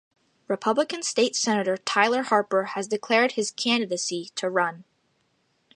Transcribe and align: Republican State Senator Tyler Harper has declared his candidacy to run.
Republican 0.47 1.03
State 1.03 1.35
Senator 1.35 1.77
Tyler 1.77 2.23
Harper 2.23 2.63
has 2.73 2.87
declared 2.87 3.33
his 3.33 3.51
candidacy 3.51 4.31
to 4.33 4.49
run. 4.49 4.83